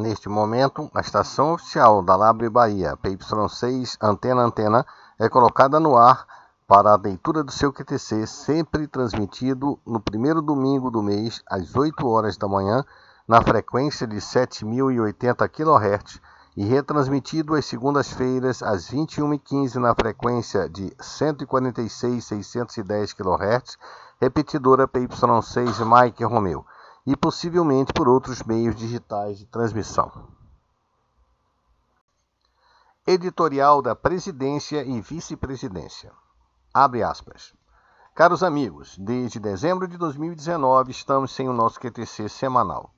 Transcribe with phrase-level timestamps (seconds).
[0.00, 4.86] Neste momento, a estação oficial da Labre Bahia, PY6 Antena Antena,
[5.18, 6.26] é colocada no ar
[6.66, 12.08] para a leitura do seu QTC, sempre transmitido no primeiro domingo do mês, às 8
[12.08, 12.82] horas da manhã,
[13.28, 16.18] na frequência de 7.080 kHz
[16.56, 23.76] e retransmitido às segundas-feiras às 21h15 na frequência de 146.610 kHz,
[24.18, 26.64] repetidora PY6 Mike Romeo,
[27.06, 30.10] e possivelmente por outros meios digitais de transmissão.
[33.06, 36.12] Editorial da Presidência e Vice-Presidência.
[36.72, 37.54] Abre aspas.
[38.14, 42.92] Caros amigos, desde dezembro de 2019 estamos sem o nosso QTC semanal.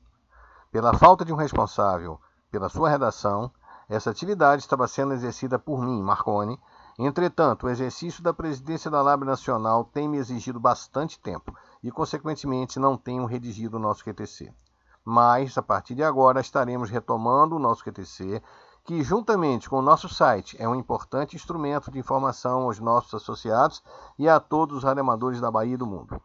[0.70, 3.50] Pela falta de um responsável pela sua redação,
[3.88, 6.58] essa atividade estava sendo exercida por mim, Marconi.
[6.98, 12.78] Entretanto, o exercício da presidência da Lab Nacional tem me exigido bastante tempo e, consequentemente,
[12.78, 14.52] não tenho redigido o nosso QTC.
[15.04, 18.40] Mas, a partir de agora, estaremos retomando o nosso QTC,
[18.84, 23.82] que, juntamente com o nosso site, é um importante instrumento de informação aos nossos associados
[24.18, 26.20] e a todos os radioamadores da Bahia e do mundo.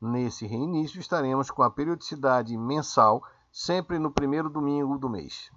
[0.00, 5.50] Nesse reinício, estaremos com a periodicidade mensal sempre no primeiro domingo do mês.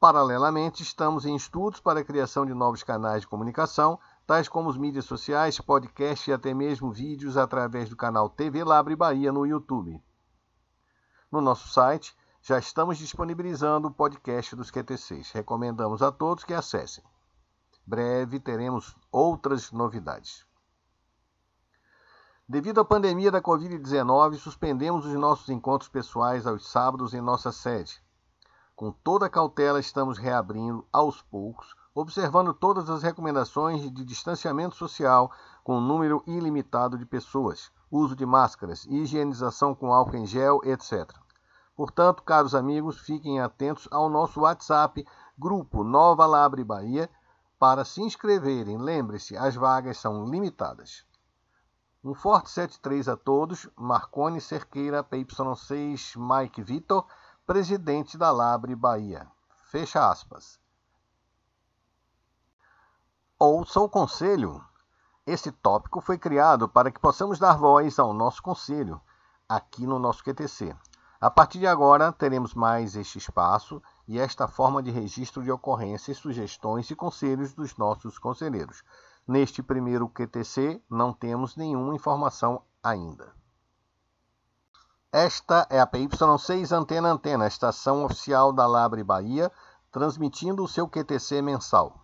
[0.00, 4.00] Paralelamente, estamos em estudos para a criação de novos canais de comunicação,
[4.32, 8.96] tais como as mídias sociais, podcast e até mesmo vídeos através do canal TV Labre
[8.96, 10.02] Bahia no YouTube.
[11.30, 15.32] No nosso site, já estamos disponibilizando o podcast dos QTCs.
[15.32, 17.04] Recomendamos a todos que acessem.
[17.86, 20.46] Breve teremos outras novidades.
[22.48, 28.02] Devido à pandemia da Covid-19, suspendemos os nossos encontros pessoais aos sábados em nossa sede.
[28.74, 35.30] Com toda cautela, estamos reabrindo aos poucos, observando todas as recomendações de distanciamento social
[35.62, 41.10] com um número ilimitado de pessoas, uso de máscaras, higienização com álcool em gel, etc.
[41.76, 45.06] Portanto, caros amigos, fiquem atentos ao nosso WhatsApp,
[45.38, 47.10] Grupo Nova Labre Bahia,
[47.58, 48.78] para se inscreverem.
[48.78, 51.04] Lembre-se, as vagas são limitadas.
[52.04, 53.68] Um forte 73 a todos.
[53.76, 57.06] Marcone Cerqueira, PY6, Mike Vitor,
[57.46, 59.26] presidente da Labre Bahia.
[59.70, 60.61] Fecha aspas.
[63.44, 64.64] Ouça o conselho.
[65.26, 69.00] Esse tópico foi criado para que possamos dar voz ao nosso conselho
[69.48, 70.72] aqui no nosso QTC.
[71.20, 76.18] A partir de agora, teremos mais este espaço e esta forma de registro de ocorrências,
[76.18, 78.84] sugestões e conselhos dos nossos conselheiros.
[79.26, 83.34] Neste primeiro QTC, não temos nenhuma informação ainda.
[85.10, 89.50] Esta é a PY6 Antena Antena, estação oficial da Labre Bahia,
[89.90, 92.01] transmitindo o seu QTC mensal.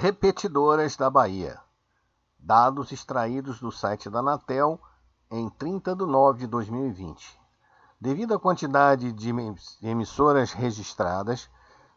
[0.00, 1.58] Repetidoras da Bahia.
[2.38, 4.80] Dados extraídos do site da Anatel
[5.28, 7.36] em 30 de nove de 2020.
[8.00, 9.34] Devido à quantidade de
[9.82, 11.50] emissoras registradas,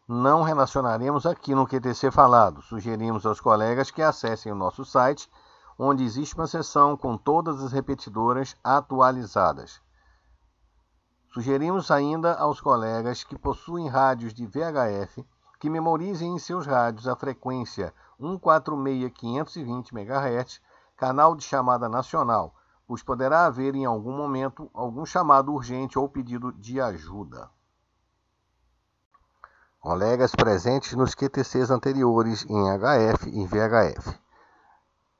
[0.08, 2.60] não relacionaremos aqui no QTC falado.
[2.62, 5.30] Sugerimos aos colegas que acessem o nosso site,
[5.78, 9.80] onde existe uma seção com todas as repetidoras atualizadas.
[11.32, 15.24] Sugerimos ainda aos colegas que possuem rádios de VHF
[15.62, 20.60] que memorizem em seus rádios a frequência 146520 MHz,
[20.96, 22.52] canal de chamada nacional,
[22.84, 27.48] pois poderá haver em algum momento algum chamado urgente ou pedido de ajuda.
[29.78, 34.18] Colegas presentes nos QTCs anteriores em HF e VHF.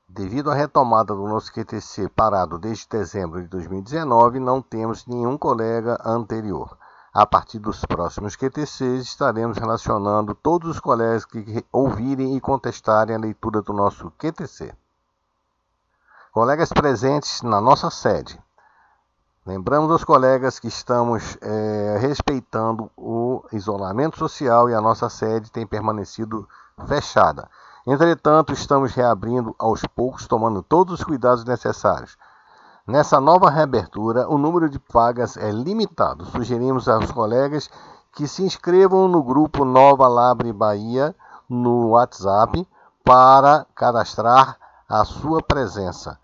[0.09, 5.97] Devido à retomada do nosso QTC parado desde dezembro de 2019, não temos nenhum colega
[6.03, 6.77] anterior.
[7.15, 13.19] A partir dos próximos QTCs, estaremos relacionando todos os colegas que ouvirem e contestarem a
[13.19, 14.73] leitura do nosso QTC.
[16.31, 18.41] Colegas presentes na nossa sede.
[19.45, 25.67] Lembramos aos colegas que estamos é, respeitando o isolamento social e a nossa sede tem
[25.67, 26.49] permanecido
[26.87, 27.47] fechada.
[27.85, 32.17] Entretanto, estamos reabrindo aos poucos, tomando todos os cuidados necessários.
[32.85, 36.25] Nessa nova reabertura, o número de vagas é limitado.
[36.25, 37.69] Sugerimos aos colegas
[38.11, 41.15] que se inscrevam no grupo Nova Labre Bahia
[41.49, 42.67] no WhatsApp
[43.01, 44.57] para cadastrar
[44.87, 46.19] a sua presença.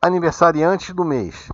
[0.00, 1.50] Aniversariantes do mês.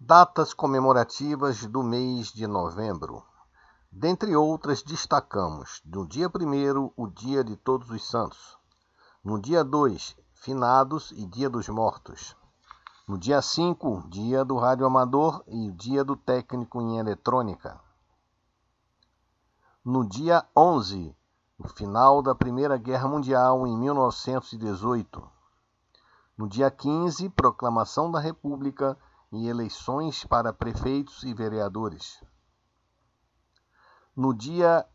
[0.00, 3.22] Datas comemorativas do mês de novembro.
[3.92, 8.56] Dentre outras, destacamos no dia 1 o Dia de Todos os Santos,
[9.22, 12.34] no dia 2, Finados e Dia dos Mortos,
[13.10, 17.80] no dia 5, Dia do Rádio Amador e Dia do Técnico em Eletrônica,
[19.84, 21.12] no dia 11,
[21.58, 25.28] o final da Primeira Guerra Mundial em 1918,
[26.38, 28.96] no dia 15, Proclamação da República
[29.32, 32.22] e eleições para prefeitos e vereadores.
[34.14, 34.86] No dia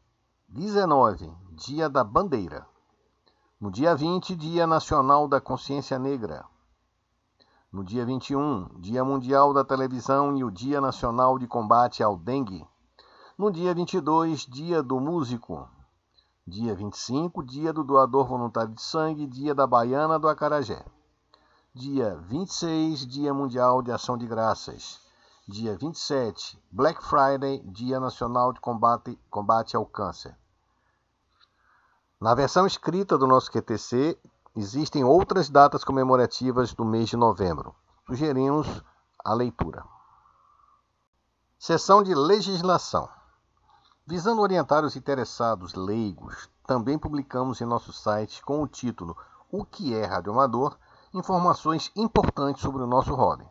[0.48, 2.66] 19, Dia da Bandeira.
[3.60, 6.46] No dia 20, Dia Nacional da Consciência Negra.
[7.76, 12.66] No dia 21, Dia Mundial da Televisão e o Dia Nacional de Combate ao Dengue.
[13.38, 15.68] No dia 22, Dia do Músico.
[16.48, 20.86] Dia 25, Dia do Doador Voluntário de Sangue, Dia da Baiana do Acarajé.
[21.74, 25.02] Dia 26, Dia Mundial de Ação de Graças.
[25.46, 30.34] Dia 27, Black Friday, Dia Nacional de Combate, Combate ao Câncer.
[32.22, 34.18] Na versão escrita do nosso QTC,
[34.56, 37.76] existem outras datas comemorativas do mês de novembro.
[38.08, 38.84] Sugerimos
[39.24, 39.84] a leitura.
[41.60, 43.10] Seção de Legislação.
[44.08, 49.18] Visando orientar os interessados leigos, também publicamos em nosso site com o título
[49.52, 50.78] O que é radioamador
[51.14, 53.46] informações importantes sobre o nosso hobby.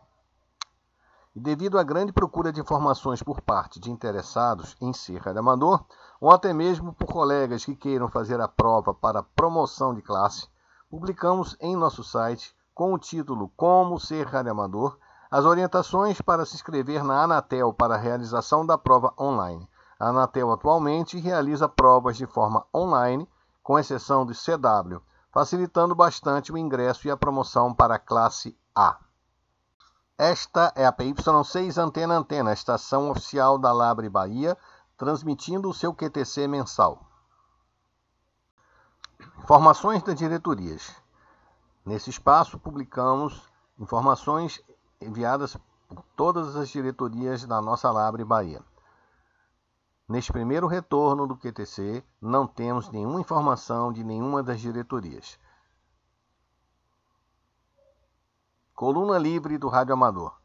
[1.35, 5.83] E devido à grande procura de informações por parte de interessados em ser radioamador,
[6.21, 10.47] ou até mesmo por colegas que queiram fazer a prova para promoção de classe,
[10.95, 14.97] publicamos em nosso site, com o título Como Ser Radioamador,
[15.29, 19.67] as orientações para se inscrever na Anatel para a realização da prova online.
[19.99, 23.27] A Anatel atualmente realiza provas de forma online,
[23.61, 25.01] com exceção do CW,
[25.33, 28.97] facilitando bastante o ingresso e a promoção para a classe A.
[30.17, 34.57] Esta é a PY6 Antena Antena, estação oficial da Labre Bahia,
[34.95, 37.05] transmitindo o seu QTC mensal.
[39.45, 40.91] Informações das diretorias.
[41.85, 43.43] Nesse espaço publicamos
[43.77, 44.59] informações
[44.99, 45.55] enviadas
[45.87, 48.59] por todas as diretorias da nossa Labre Bahia.
[50.09, 55.37] Neste primeiro retorno do QTC, não temos nenhuma informação de nenhuma das diretorias.
[58.73, 60.35] Coluna Livre do Rádio Amador.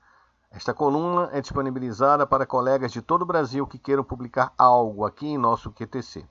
[0.51, 5.27] Esta coluna é disponibilizada para colegas de todo o Brasil que queiram publicar algo aqui
[5.27, 6.29] em nosso QTC.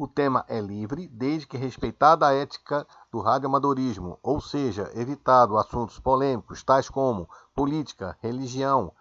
[0.00, 5.98] O tema é livre, desde que respeitada a ética do radioamadorismo, ou seja, evitado assuntos
[5.98, 8.92] polêmicos tais como política, religião,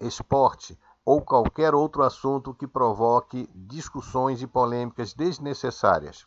[0.00, 6.26] esporte, ou qualquer outro assunto que provoque discussões e polêmicas desnecessárias.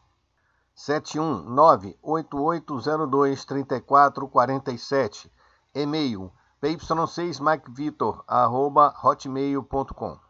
[0.74, 5.30] 71 98802 3447.
[5.74, 6.32] E-mail
[6.64, 10.23] py6 mikevitor arroba hotmail.com.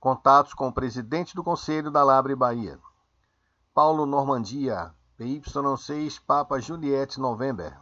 [0.00, 2.78] Contatos com o presidente do Conselho da Labre Bahia.
[3.74, 7.76] Paulo Normandia, PY6 Papa Juliette November.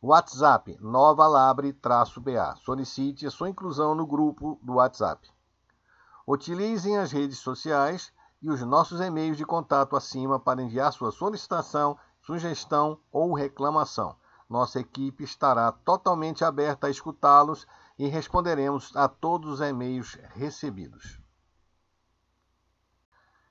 [0.00, 2.54] WhatsApp Nova Labre-BA.
[2.56, 5.28] Solicite a sua inclusão no grupo do WhatsApp.
[6.26, 11.98] Utilizem as redes sociais e os nossos e-mails de contato acima para enviar sua solicitação,
[12.20, 14.14] sugestão ou reclamação.
[14.48, 17.66] Nossa equipe estará totalmente aberta a escutá-los
[17.98, 21.20] e responderemos a todos os e-mails recebidos.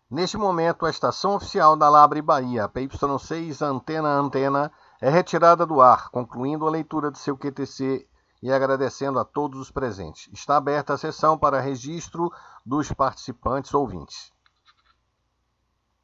[0.10, 4.72] Neste momento, a estação oficial da Labre Bahia, PY6 Antena Antena,
[5.02, 8.08] é retirada do ar, concluindo a leitura de seu QTC
[8.42, 10.30] e agradecendo a todos os presentes.
[10.32, 12.32] Está aberta a sessão para registro
[12.66, 14.32] dos participantes ouvintes.